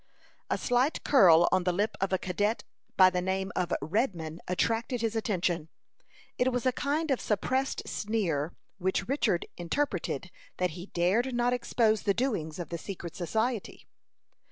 A 0.49 0.57
slight 0.57 1.03
curl 1.03 1.47
on 1.51 1.63
the 1.63 1.71
lip 1.71 1.95
of 2.01 2.11
a 2.11 2.17
cadet 2.17 2.63
by 2.97 3.11
the 3.11 3.21
name 3.21 3.51
of 3.55 3.71
Redman 3.83 4.39
attracted 4.47 5.01
his 5.01 5.15
attention. 5.15 5.69
It 6.39 6.51
was 6.51 6.65
a 6.65 6.71
kind 6.71 7.11
of 7.11 7.21
suppressed 7.21 7.83
sneer, 7.87 8.55
which 8.79 9.07
Richard 9.07 9.45
interpreted 9.57 10.31
that 10.57 10.71
he 10.71 10.87
dared 10.87 11.35
not 11.35 11.53
expose 11.53 12.01
the 12.01 12.15
doings 12.15 12.57
of 12.57 12.69
the 12.69 12.79
secret 12.79 13.15
society. 13.15 13.85